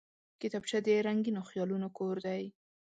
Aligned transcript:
کتابچه 0.41 0.77
د 0.85 0.87
رنګینو 1.07 1.41
خیالونو 1.49 1.87
کور 1.97 2.15
دی 2.25 2.43